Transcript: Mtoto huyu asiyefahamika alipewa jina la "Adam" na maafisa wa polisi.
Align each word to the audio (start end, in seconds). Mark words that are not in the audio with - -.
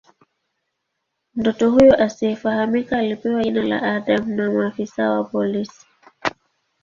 Mtoto 1.35 1.71
huyu 1.71 1.95
asiyefahamika 1.95 2.97
alipewa 2.97 3.43
jina 3.43 3.63
la 3.63 3.81
"Adam" 3.81 4.29
na 4.35 4.51
maafisa 4.51 5.11
wa 5.11 5.23
polisi. 5.23 5.85